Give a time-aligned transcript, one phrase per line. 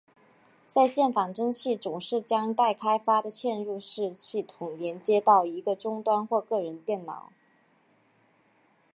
[0.67, 7.31] 在线仿真器总是将待开发的嵌入式系统连接到一个终端或个人电脑。